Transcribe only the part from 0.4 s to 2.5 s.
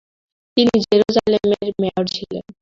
তিনি জেরুজালেমের মেয়র ছিলেন।